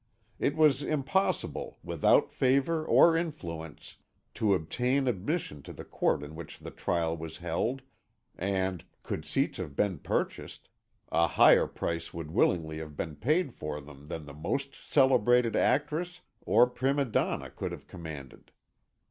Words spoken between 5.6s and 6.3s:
to the court